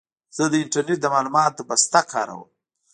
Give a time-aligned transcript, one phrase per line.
[0.35, 2.43] زه د انټرنېټ د معلوماتو بسته کاروم.